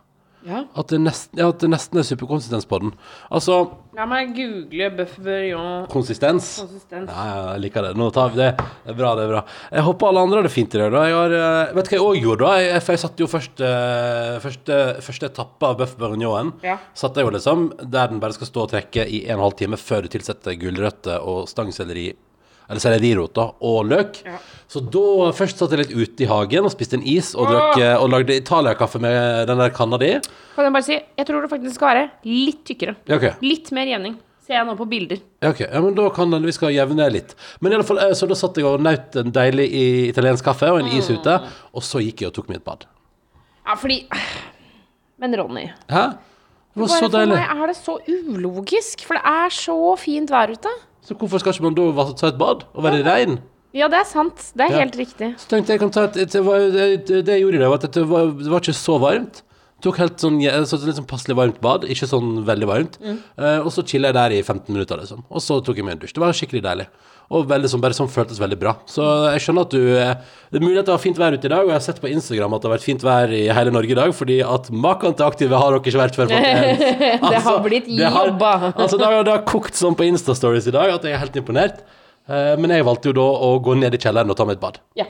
[0.47, 0.65] Ja.
[0.75, 2.93] At det nesten, ja, at det nesten er superkonsistens på den.
[3.31, 3.61] Altså
[3.95, 6.49] La meg google bøff bourguignon konsistens.
[6.63, 7.11] konsistens.
[7.13, 7.93] Ja, ja, jeg liker det.
[8.01, 8.49] Nå tar vi det.
[8.57, 9.43] Det er bra, det er bra.
[9.71, 10.91] Jeg håper alle andre har det fint i dag.
[10.95, 11.05] da.
[11.11, 12.49] Jeg har, eh, vet du hva jeg òg gjorde?
[12.49, 12.57] da?
[12.63, 16.55] Jeg, for jeg satte jo først eh, første, første etappe av bøff bourguignonen.
[16.65, 16.79] Ja.
[16.95, 19.47] Satte jeg jo liksom der den bare skal stå og trekke i en og en
[19.51, 22.11] halv time før du tilsetter gulrøtter og stangselleri
[22.73, 24.23] eller sellerirot og løk.
[24.25, 24.41] Ja.
[24.73, 27.77] Så da først satt jeg litt ute i hagen og spiste en is og, drakk,
[27.83, 30.15] eh, og lagde Italia-kaffe med den der kanna di.
[30.57, 32.97] Kan jeg bare si, jeg tror det faktisk skal være litt tykkere.
[33.11, 33.35] Ja, okay.
[33.45, 34.17] Litt mer jevning.
[34.43, 35.21] Ser jeg nå på bilder.
[35.45, 35.61] Ja, ok.
[35.69, 37.37] Ja, men da kan vi skal jevne litt.
[37.61, 39.69] Men i alle fall, eh, så da satt jeg og nøt en deilig
[40.09, 41.37] italiensk kaffe og en is ute,
[41.71, 42.89] og så gikk jeg og tok meg et bad.
[43.63, 44.01] Ja, fordi
[45.23, 46.07] Men Ronny, Hæ?
[46.73, 47.37] Det var så deilig.
[47.37, 49.05] for meg er det så ulogisk.
[49.07, 50.73] For det er så fint vær ute.
[51.03, 53.39] Så hvorfor skal ikke man da ta et bad og være rein?
[53.75, 54.53] Ja, det er sant.
[54.55, 54.79] Det er Ja.
[54.85, 55.33] helt riktig.
[55.41, 57.81] Så tenkte jeg kan ta et, et, det, et det, jeg gjorde i dag, var
[57.83, 59.43] at det var, det var ikke så varmt.
[59.83, 60.37] Tok helt sånn,
[60.69, 62.99] så litt sånn passelig varmt bad, ikke sånn veldig varmt.
[63.03, 65.25] Eh, og så chilla jeg der i 15 minutter, liksom.
[65.29, 66.13] Og så tok jeg meg en dusj.
[66.15, 66.87] Det var skikkelig deilig.
[67.33, 68.75] Og veldig sånn, bare sånn føltes veldig bra.
[68.85, 70.11] Så jeg skjønner at du eh,
[70.53, 72.01] Det er mulig at det var fint vær ute i dag, og jeg har sett
[72.03, 74.69] på Instagram at det har vært fint vær i hele Norge i dag, fordi at
[74.71, 76.35] maken til aktive har dere ikke vært før.
[76.37, 78.53] Altså, Det har blitt det har- jobba.
[78.77, 81.41] Altså, det har, det har kokt sånn på Insta-stories i dag at jeg er helt
[81.41, 81.81] imponert.
[82.29, 84.63] Eh, men jeg valgte jo da å gå ned i kjelleren og ta meg et
[84.63, 84.77] bad.
[85.01, 85.09] Ja.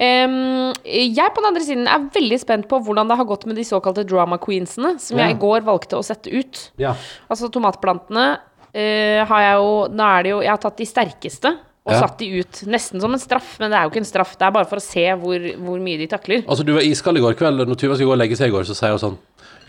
[0.00, 3.58] Em, jeg på den andre siden er veldig spent på hvordan det har gått med
[3.60, 5.26] de såkalte drama queensene, som Ja.
[5.28, 6.70] jeg i går valgte å sette ut.
[6.80, 6.94] Ja.
[7.30, 8.38] Altså tomatplantene
[8.72, 11.50] har jeg jo Nå er det jo Jeg har tatt de sterkeste
[11.86, 12.00] og Ja.
[12.00, 12.62] satt de ut.
[12.68, 14.36] Nesten som en straff, men det er jo ikke en straff.
[14.38, 16.42] Det er bare for å se hvor, hvor mye de takler.
[16.46, 17.66] Altså, du var iskald i går kveld.
[17.66, 19.18] Når Tuva skulle gå og legge seg i går, så sier hun sånn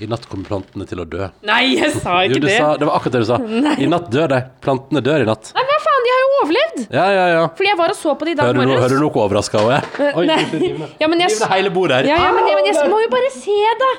[0.02, 1.28] I natt kommer plantene til å dø.
[1.45, 2.58] Nei, jeg sa ikke jo, det.
[2.58, 3.38] sa, det var akkurat det du sa.
[3.78, 4.39] I natt dør de.
[4.60, 5.52] Plantene dør i natt.
[5.54, 6.80] Nei, hva faen, de har jo overlevd!
[6.91, 7.43] Ja, ja, ja.
[7.54, 8.82] Fordi jeg var og så på de i dag morges.
[8.82, 9.86] hører du noe overraska hun er?
[10.17, 10.88] Oi, Nei.
[11.00, 12.10] Ja, men jeg- hele bordet her.
[12.10, 13.91] Ja, ja, men, men jeg må jo bare se, da!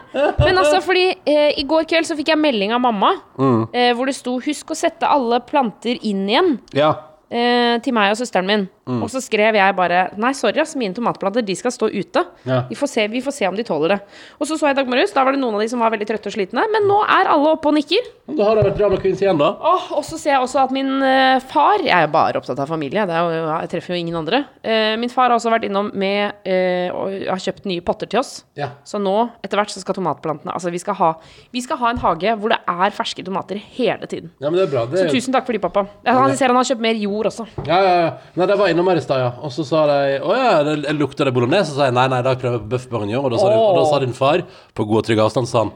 [0.45, 3.69] Men altså, fordi eh, i går kveld så fikk jeg melding av mamma Mm.
[3.73, 6.95] eh, hvor det sto 'Husk å sette alle planter inn igjen' Ja.
[7.33, 8.69] Eh, til meg og søsteren min.
[8.83, 8.99] Mm.
[9.05, 12.25] Og så skrev jeg bare 'Nei, sorry, ass, mine tomatplanter de skal stå ute'.
[12.45, 12.65] Ja.
[12.69, 14.01] Vi, får se, vi får se om de tåler det.
[14.41, 15.93] Og så så jeg i dag morges, da var det noen av de som var
[15.95, 16.65] veldig trøtte og slitne.
[16.73, 18.09] Men nå er alle oppe og nikker.
[18.37, 19.53] Da har det vært drama queens igjen, da.
[19.63, 22.59] Oh, og så ser jeg også at min eh, far Jeg er jo bare opptatt
[22.59, 24.45] av familie, det er jo, jeg treffer jo ingen andre.
[24.63, 28.21] Eh, min far har også vært innom med eh, og har kjøpt nye potter til
[28.21, 28.45] oss.
[28.59, 28.73] Ja.
[28.85, 29.15] Så nå,
[29.45, 31.13] etter hvert, så skal tomatplantene Altså, vi skal ha,
[31.55, 34.33] vi skal ha en hage hvor det er ferske tomater hele tiden.
[34.41, 34.85] ja, men det er bra.
[34.91, 35.87] Det Så er, tusen takk for de, pappa.
[36.05, 37.47] Ja, Han ser han har kjøpt mer jord også.
[37.67, 38.11] ja, ja, ja.
[38.37, 39.31] Nei, de var innom her i stad, ja.
[39.43, 41.71] Og så sa de Å ja, det det lukter det bolognese?
[41.71, 43.25] Så sa jeg nei, nei, i dag prøver jeg på bøff bourguignon.
[43.25, 45.65] Og da sa, de, og da sa din far, på god og trygg avstand, sa
[45.67, 45.73] han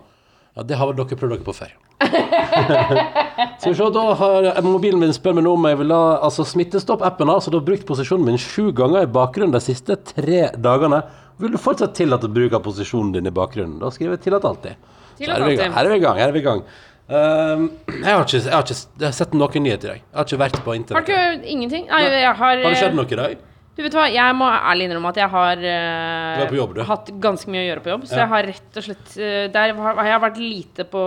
[0.56, 1.72] ja, det har vel dere prøvd dere på før.
[3.61, 6.46] Skal vi se, da har mobilen min spør meg nå om jeg vil ha altså
[6.48, 11.02] Smittestopp-appen har altså da brukt posisjonen min sju ganger i bakgrunnen de siste tre dagene.
[11.42, 13.76] Vil du fortsatt tillate bruk av posisjonen din i bakgrunnen?
[13.82, 14.76] Da skriver jeg 'tillat alltid'.
[15.16, 15.66] Så Tillat er vi i gang.
[15.66, 15.76] alltid.
[15.76, 16.16] Her er vi i gang.
[16.20, 16.62] Her er vi i gang.
[17.07, 20.01] Ehm, jeg, har ikke, jeg, har ikke jeg har sett noen nyheter i dag.
[20.03, 21.07] Jeg har ikke vært på Har internett.
[21.07, 21.85] du ikke ingenting?
[21.90, 23.37] Nei, jeg har Har det skjedd eh, noe i dag?
[23.77, 26.81] Du vet hva, jeg må ærlig innrømme at jeg har uh, Du jobb, du.
[26.88, 28.07] hatt ganske mye å gjøre på jobb.
[28.09, 28.23] Så Ja.
[28.25, 31.03] jeg har rett og slett uh, Der har har jeg vært lite på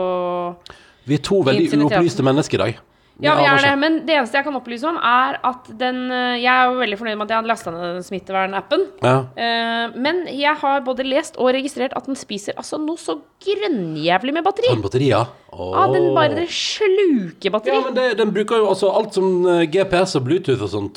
[1.09, 2.79] Vi er to veldig uopplyste mennesker i dag.
[3.23, 3.73] Ja, vi er det.
[3.79, 6.99] Men det eneste jeg kan opplyse om, er at den eh, Jeg er jo veldig
[7.01, 8.85] fornøyd med at jeg hadde lasta ned den smittevernappen.
[9.03, 9.15] Ja.
[9.35, 14.33] Uh, men jeg har både lest og registrert at den spiser altså noe så grønnjævlig
[14.35, 14.71] med batteri.
[14.73, 15.27] Den batteri, Ja,
[15.89, 17.73] den bare det sluker batteri.
[17.73, 20.89] Ja, men det, den bruker jo altså alt som eh, GPS og Bluetooth og sånn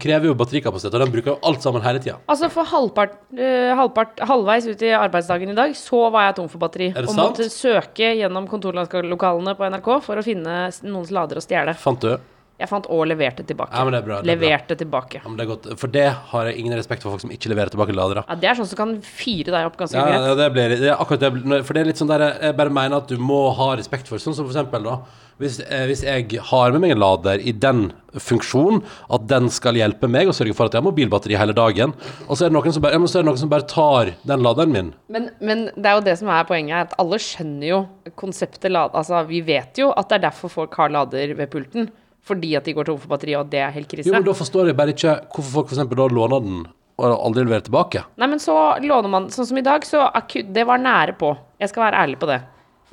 [0.00, 2.18] krever jo batterikapasitet, og den bruker jo alt sammen hele tida.
[2.30, 6.50] Altså For halvpart, uh, halvpart, halvveis ut i arbeidsdagen i dag, så var jeg tom
[6.52, 6.90] for batteri.
[6.92, 7.22] Er og sant?
[7.24, 11.74] måtte søke gjennom kontorlokalene på NRK for å finne noens lader å stjele.
[11.78, 12.14] Fant du?
[12.60, 13.74] Jeg fant og leverte tilbake.
[13.74, 14.76] Ja, men det er bra, det er bra.
[14.78, 15.20] tilbake.
[15.24, 15.64] Ja, men det er godt.
[15.80, 18.22] For det har jeg ingen respekt for folk som ikke leverer tilbake ladere.
[18.28, 20.28] Ja, Det er sånn som kan fyre deg opp ganske Ja, greit.
[20.28, 21.64] ja, det blir det er akkurat det.
[21.66, 24.18] For det er litt sånn der Jeg bare mener at du må ha respekt for
[24.18, 25.00] Sånn som for eksempel da
[25.36, 29.74] hvis, eh, hvis jeg har med meg en lader i den funksjonen At den skal
[29.74, 31.92] hjelpe meg Og sørge for at jeg har mobilbatteri hele dagen
[32.28, 34.92] Og så er det noen som bare, ja, noen som bare tar den laderen min
[35.08, 37.80] Men, men det er jo det som er poenget at alle skjønner jo
[38.14, 38.94] konseptet lad...
[38.94, 41.90] Altså, vi vet jo at det er derfor folk har lader ved pulten.
[42.24, 44.08] Fordi at de går tom for batteri, og det er helt krise.
[44.08, 46.62] Jo, men da forstår jeg bare ikke Hvorfor folk eksempel da låner den
[46.96, 50.48] Og aldri leverer tilbake Nei, men så låner man Sånn som i dag, så akut,
[50.56, 51.34] Det var nære på.
[51.60, 52.40] Jeg skal være ærlig på det.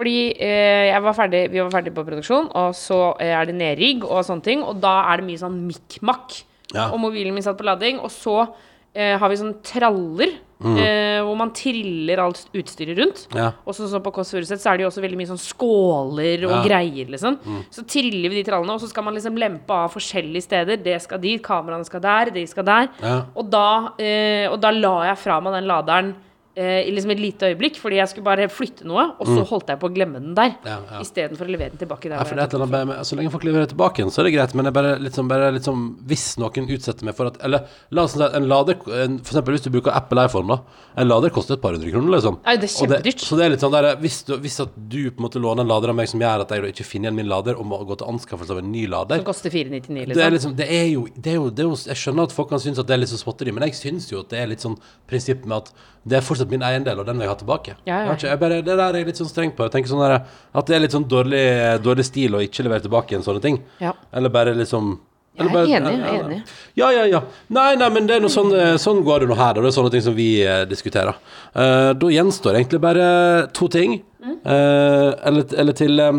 [0.02, 3.54] Fordi eh, jeg var ferdig, vi var ferdig på produksjon, og så eh, er det
[3.58, 4.64] nedrigg og sånne ting.
[4.66, 6.38] Og da er det mye sånn mikk-makk.
[6.74, 6.88] Ja.
[6.88, 8.00] Og mobilen min satt på lading.
[8.02, 8.48] Og så
[8.96, 13.24] eh, har vi sånne traller eh, hvor man triller alt utstyret rundt.
[13.32, 13.38] Mm.
[13.40, 13.48] Ja.
[13.66, 16.44] Og så, så på Kåss Furuseth så er det jo også veldig mye sånn skåler
[16.46, 16.60] og Ja.
[16.62, 16.66] Mm.
[16.68, 17.38] greier, liksom.
[17.74, 20.78] Så triller vi de trallene, og så skal man liksom lempe av forskjellige steder.
[20.84, 22.90] Det skal dit, kameraene skal der, de skal der.
[23.02, 23.16] Ja.
[23.36, 26.14] Og, da, eh, og da la jeg fra meg den laderen
[26.56, 29.72] eh, i liksom et lite øyeblikk, fordi jeg skulle bare flytte noe, og så holdt
[29.72, 30.54] jeg på å glemme den der.
[30.60, 30.68] Mm.
[30.68, 31.02] Ja, ja.
[31.06, 32.18] Istedenfor å levere den tilbake der.
[32.20, 34.22] Ja, for det er et eller annet med, Så lenge folk leverer tilbake igjen, så
[34.22, 34.56] er det greit.
[34.58, 37.40] Men det er bare litt sånn, bare litt sånn Hvis noen utsetter meg for at
[37.46, 40.82] Eller la oss si en lader en, For eksempel hvis du bruker Apple iPhone, da.
[41.02, 42.40] En lader koster et par hundre kroner, liksom.
[42.46, 43.24] Nei, det er kjempedyrt.
[43.24, 45.66] så det er litt sånn der Hvis, du, hvis at du på en måte låner
[45.66, 47.80] en lader av meg som gjør at jeg ikke finner igjen min lader, og må
[47.88, 50.36] gå til anskaffelse av en ny lader Som koster 499, det er liksom.
[50.36, 52.62] liksom, det er, jo, det, er jo, det er jo Jeg skjønner at folk kan
[52.64, 54.64] synes at det er litt så småtteri, men jeg syns jo at det er litt
[54.66, 54.78] sånn
[55.10, 57.76] prinsipp med at det er fortsatt min eiendel, og den vil jeg ha tilbake.
[57.86, 58.00] Ja, ja.
[58.00, 59.64] Jeg har ikke, jeg bare, det der er jeg litt sånn streng på.
[59.64, 60.26] Jeg tenker sånn der,
[60.56, 63.62] At det er litt sånn dårlig, dårlig stil å ikke levere tilbake en sånne ting.
[63.80, 63.94] Ja.
[64.14, 65.00] Eller bare liksom
[65.38, 66.42] Jeg er bare- enig, jeg er ja, enig.
[66.76, 67.22] Ja, ja, ja.
[67.50, 69.68] Nei, nei, men det er noe sånn, eh, sånn går det nå her, og det
[69.72, 71.16] er sånne ting som vi eh, diskuterer.
[71.56, 74.02] Eh, da gjenstår egentlig bare to ting.
[74.24, 74.38] Mm.
[74.46, 76.12] Eh, eller, eller til, eh,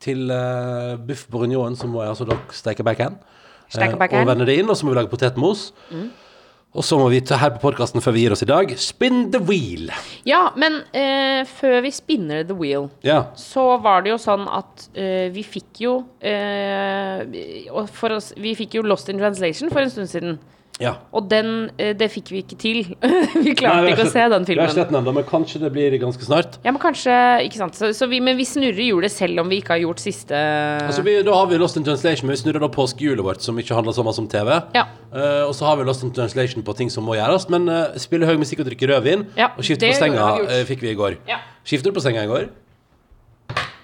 [0.00, 3.18] til eh, biff bourguignon, så må jeg altså da steke bacon.
[3.68, 4.20] Steke Eh, bacon.
[4.22, 5.72] og vende det inn, og så må vi lage potetmos.
[6.70, 9.24] Og så må vi ta her på podkasten før vi gir oss i dag, spin
[9.34, 9.88] the wheel.
[10.28, 13.24] Ja, men eh, før vi spinner the wheel, Ja.
[13.34, 17.24] så var det jo sånn at eh, vi fikk jo eh,
[17.90, 20.38] for oss, Vi fikk jo Lost in Translation for en stund siden.
[20.80, 20.94] Ja.
[21.12, 22.78] Og den, eh, det fikk vi ikke til.
[23.44, 24.72] vi klarte ikke å se den Vi har filmen.
[24.78, 26.56] sett den men kanskje det blir ganske snart.
[26.64, 27.12] Ja, men kanskje,
[27.44, 30.00] ikke sant så, så vi, Men vi snurrer hjulet selv om vi ikke har gjort
[30.02, 33.44] siste Altså, vi, da har vi Lost in Translation, men vi snurrer da påskehjulet vårt,
[33.44, 34.54] som ikke handler så mye om TV.
[34.76, 34.86] Ja.
[35.12, 37.48] Uh, og så har vi Lost in Translation på ting som må gjøres.
[37.52, 40.60] Men uh, spille høy musikk og drikke rødvin Ja, og skifte på senga har vi
[40.60, 41.20] eh, fikk vi i går.
[41.28, 41.42] Ja.
[41.66, 42.48] Skifter du på senga i går?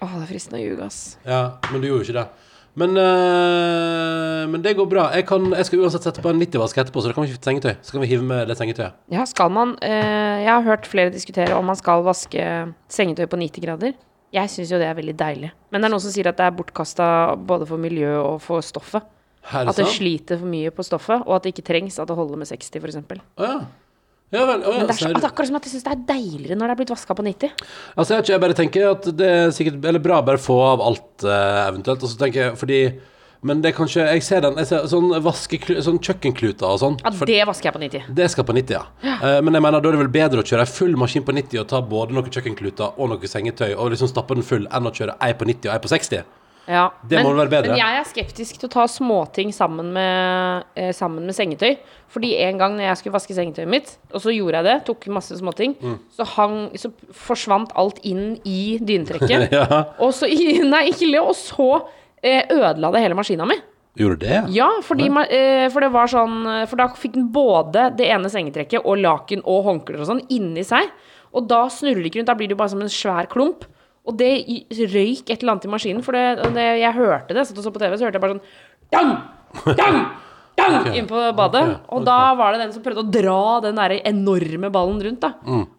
[0.00, 1.16] Åh, det er fristende å ljuge, ass.
[1.26, 2.45] Ja, men du gjorde jo ikke det.
[2.76, 5.06] Men, eh, men det går bra.
[5.16, 7.48] Jeg, kan, jeg skal uansett sette på en 90-vask etterpå, så da kan vi skifte
[7.48, 7.72] sengetøy.
[7.80, 8.98] Så kan vi hive med det sengetøyet.
[9.12, 12.44] Ja, skal man eh, Jeg har hørt flere diskutere om man skal vaske
[12.92, 13.96] sengetøy på 90 grader.
[14.36, 15.52] Jeg syns jo det er veldig deilig.
[15.72, 17.08] Men det er noen som sier at det er bortkasta
[17.48, 19.08] både for miljøet og for stoffet.
[19.46, 22.16] Det At det sliter for mye på stoffet, og at det ikke trengs at det
[22.18, 22.98] holder med 60 f.eks.
[23.38, 23.58] Å ja.
[24.34, 24.62] Ja vel.
[24.66, 24.84] Å, ja.
[24.88, 26.78] det er, så, er akkurat som at jeg syns det er deiligere når det er
[26.80, 27.66] blitt vaska på 90.
[27.94, 31.26] Altså, jeg, jeg bare tenker at det er sikkert Eller bra bare få av alt
[31.26, 32.02] eh, eventuelt.
[32.02, 32.80] Og så tenker jeg fordi
[33.46, 36.98] Men det er kanskje Jeg ser den jeg ser, Sånn vaske, Sånn kjøkkenkluter og sånn.
[37.04, 38.08] Ja, det vasker jeg på 90.
[38.18, 39.14] det skal på 90, ja.
[39.20, 41.36] Eh, men jeg mener da er det vel bedre å kjøre ei full maskin på
[41.36, 44.90] 90 og ta både noen kjøkkenkluter og noe sengetøy og liksom stappe den full, enn
[44.90, 46.26] å kjøre ei på 90 og ei på 60.
[46.66, 47.74] Ja, Det må vel være bedre.
[47.74, 51.76] Men jeg er skeptisk til å ta småting sammen med, eh, sammen med sengetøy.
[52.10, 55.06] Fordi en gang når jeg skulle vaske sengetøyet mitt, og så gjorde jeg det, tok
[55.14, 55.98] masse småting, Mm.
[56.16, 59.52] så, hang, så forsvant alt inn i dynetrekket.
[59.58, 59.84] ja.
[60.00, 60.26] og så
[60.74, 61.22] Nei, ikke le.
[61.22, 61.68] Og så
[62.22, 63.54] eh, ødela det hele maskina mi.
[63.96, 64.42] Gjorde det?
[64.52, 68.28] Ja, fordi, eh, for det var sånn eh, For da fikk den både det ene
[68.28, 70.90] sengetrekket og laken og håndklær og sånn inni seg.
[71.32, 72.26] Og da snurrer det ikke rundt.
[72.28, 73.64] Da blir det jo bare som en svær klump.
[74.06, 74.30] Og det
[74.92, 76.04] røyk et eller annet i maskinen.
[76.06, 78.36] For det, det, jeg hørte det, satt og så på TV, så hørte jeg bare
[78.36, 78.46] sånn
[78.94, 79.12] Dang!
[79.74, 79.98] Dang!
[80.56, 80.74] Dang!
[80.80, 80.98] Okay.
[81.00, 81.62] Inn på badet.
[81.84, 85.20] ok, Og da var det den som prøvde å dra den der enorme ballen rundt,
[85.26, 85.34] da.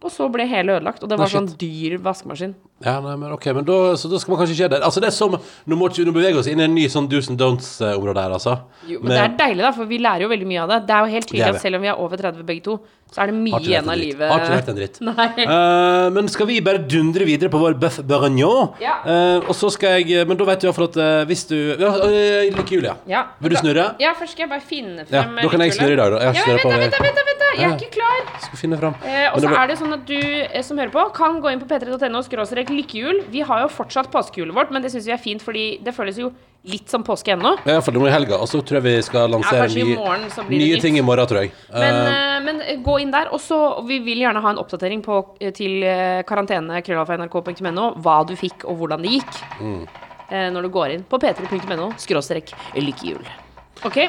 [0.06, 1.02] Og så ble hele ødelagt.
[1.02, 2.54] Og det var Nei, sånn dyr vaskemaskin.
[2.86, 4.82] Ja, nei, men ok, men da, så da skal man kanskje ikke gjøre det.
[4.86, 6.84] Altså, det er som Nå må ikke nå beveger vi oss inn i en ny
[6.94, 8.54] sånn do's and don'ts-område her, altså.
[8.86, 10.78] Jo, men det er deilig, da, for vi lærer jo veldig mye av det.
[10.86, 13.22] Det er jo helt tydelig at selv om vi er over 30 begge to, så
[13.24, 14.30] er det mye igjen av livet.
[14.30, 14.98] Har ikke vært en dritt.
[15.08, 15.28] Nei.
[15.48, 18.74] Uh, men skal vi bare dundre videre på vår bøff bourguignon?
[18.84, 18.98] Ja.
[19.08, 21.94] Uh, og så skal jeg Men da vet du iallfall at uh, hvis du Ja,
[22.04, 22.98] like Julia.
[23.10, 23.24] Ja.
[23.40, 23.90] Vil du snurre?
[24.04, 26.22] Ja, først skal jeg bare finne frem Ja, da kan jeg snurre i dag, da.
[26.28, 27.46] Jeg Ja, snurrer vent, vent, vent.
[27.58, 28.20] Jeg er ikke klar.
[28.44, 28.98] Skal finne frem.
[29.32, 30.20] Og så er det sånn at du
[30.68, 32.22] som hører på, kan gå inn på p3.no
[32.68, 33.24] skråstrek lykkehjul.
[33.32, 36.18] Vi har jo fortsatt påskehjulet vårt, men det syns vi er fint, fordi det føles
[36.18, 36.32] jo
[36.68, 37.58] litt som påske ennå.
[37.66, 38.38] Ja, for det må i helga.
[38.38, 41.44] Og så tror jeg vi skal lansere ja, nye, morgen nye ting i morgen, tror
[41.44, 41.54] jeg.
[41.72, 43.32] Men, eh, men eh, gå inn der.
[43.32, 45.22] Og så vi vil gjerne ha en oppdatering på,
[45.56, 45.86] til
[46.28, 49.42] karantene.nrk.no hva du fikk, og hvordan det gikk.
[49.62, 49.82] Mm.
[50.28, 53.24] Uh, når du går inn på p3.no skråstrek lykkehjul.
[53.88, 54.02] OK?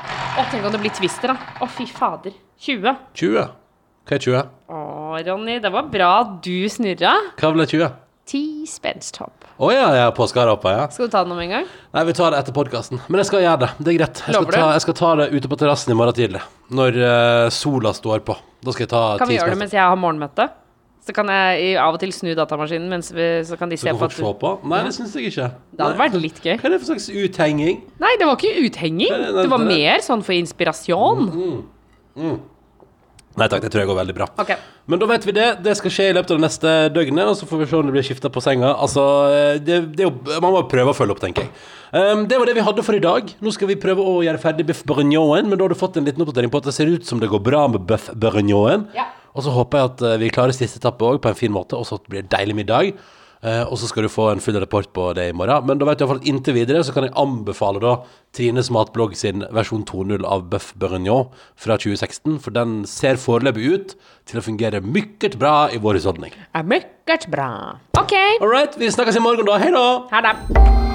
[0.00, 1.56] Å, tenk om det blir twister, da.
[1.60, 2.32] Å, fy fader.
[2.64, 2.96] 20.
[3.16, 3.50] 20.
[4.08, 4.46] Hva er 20?
[4.70, 4.78] Å,
[5.26, 6.12] Ronny, det var bra
[6.44, 7.16] du snurra.
[7.40, 7.90] Hva ble 20?
[8.30, 9.46] 10 spensthopp.
[9.60, 10.84] Å ja, ja, påskeharappa, ja.
[10.94, 11.66] Skal du ta den om en gang?
[11.96, 13.02] Nei, vi tar det etter podkasten.
[13.10, 13.70] Men jeg skal gjøre det.
[13.80, 14.22] Det er greit.
[14.22, 16.42] Jeg skal, ta, jeg skal ta det ute på terrassen i morgen tidlig.
[16.72, 18.36] Når uh, sola står på.
[18.64, 20.46] Da skal jeg ta Kan vi gjøre det mens jeg har morgenmøte?
[21.00, 23.94] Så kan jeg av og til snu datamaskinen, mens vi, så kan de Så se
[23.96, 24.50] på at du på?
[24.68, 25.48] Nei, det syns jeg ikke.
[25.72, 26.54] Det hadde vært litt gøy.
[26.60, 27.80] Hva er det for slags uthenging?
[28.04, 29.14] Nei, det var ikke uthenging.
[29.40, 31.30] Det var mer sånn for inspirasjon.
[33.40, 34.26] Nei takk, det tror jeg går veldig bra.
[34.42, 34.60] Okay.
[34.90, 35.48] Men da vet vi det.
[35.64, 37.88] Det skal skje i løpet av det neste døgnet, og så får vi se om
[37.88, 38.74] det blir skifta på senga.
[38.74, 39.04] Altså,
[39.64, 41.52] det, det er jo, Man må prøve å følge opp, tenker jeg.
[41.90, 43.32] Um, det var det vi hadde for i dag.
[43.42, 46.06] Nå skal vi prøve å gjøre ferdig biff bourguignon, men da har du fått en
[46.06, 48.86] liten oppdatering på at det ser ut som det går bra med biff bourguignon.
[48.98, 49.08] Ja.
[49.34, 51.78] Og så håper jeg at eh, vi klarer siste etappe òg på en fin måte,
[51.78, 52.92] og så blir det deilig middag.
[53.40, 55.64] Eh, og så skal du få en full rapport på det i morgen.
[55.68, 57.94] Men da vet du at inntil videre så kan jeg anbefale da
[58.36, 62.36] Trines matblogg sin versjon 2.0 av Bøff Bourguignon fra 2016.
[62.44, 63.96] For den ser foreløpig ut
[64.28, 66.36] til å fungere mykket bra i vår husholdning.
[66.60, 67.50] Mykket bra.
[67.96, 68.14] OK.
[68.40, 69.58] All right, vi snakkes i morgen, da.
[69.62, 69.86] Hei da!
[70.12, 70.36] Ha det.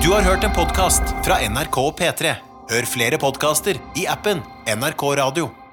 [0.05, 2.38] Du har hørt en podkast fra NRK P3.
[2.69, 5.64] Hør flere podkaster i appen NRK Radio.